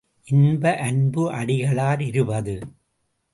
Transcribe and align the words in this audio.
இன்ப 0.27 0.75
அன்பு 0.77 1.23
அடிகளார் 1.31 2.01
இருபது. 2.01 2.55